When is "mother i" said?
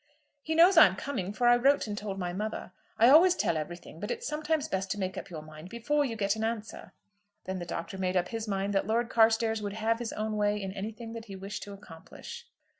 2.33-3.07